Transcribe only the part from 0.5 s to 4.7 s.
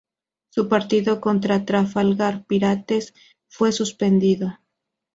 partido contra Trafalgar Pirates fue suspendido.